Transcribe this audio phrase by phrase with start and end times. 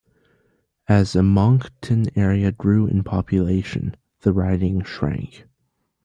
[0.87, 5.45] As the Moncton area grew in population, the riding shrank.